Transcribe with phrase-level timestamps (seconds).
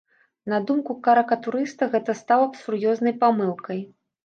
[0.53, 3.87] На думку карыкатурыста, гэта стала б сур'ёзнай памылкай.